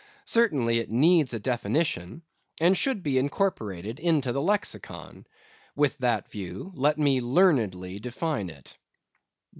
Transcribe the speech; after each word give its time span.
Certainly, 0.25 0.79
it 0.79 0.89
needs 0.89 1.31
a 1.31 1.39
definition, 1.39 2.23
and 2.59 2.75
should 2.75 3.03
be 3.03 3.19
incorporated 3.19 3.99
into 3.99 4.31
the 4.31 4.41
Lexicon. 4.41 5.27
With 5.75 5.95
that 5.99 6.31
view, 6.31 6.71
let 6.73 6.97
me 6.97 7.21
learnedly 7.21 7.99
define 7.99 8.49
it. 8.49 8.75